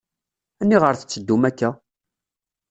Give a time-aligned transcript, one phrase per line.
[0.61, 1.69] Aniɣer tetteddum akk-a?